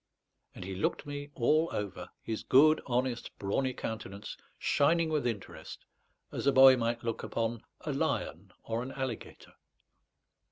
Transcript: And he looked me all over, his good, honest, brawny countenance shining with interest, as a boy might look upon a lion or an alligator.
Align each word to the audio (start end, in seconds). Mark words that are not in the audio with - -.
And 0.55 0.65
he 0.65 0.73
looked 0.73 1.05
me 1.05 1.29
all 1.35 1.69
over, 1.71 2.09
his 2.23 2.41
good, 2.41 2.81
honest, 2.87 3.29
brawny 3.37 3.71
countenance 3.75 4.35
shining 4.57 5.09
with 5.09 5.27
interest, 5.27 5.85
as 6.31 6.47
a 6.47 6.51
boy 6.51 6.75
might 6.75 7.03
look 7.03 7.21
upon 7.21 7.61
a 7.81 7.93
lion 7.93 8.51
or 8.63 8.81
an 8.81 8.93
alligator. 8.93 9.53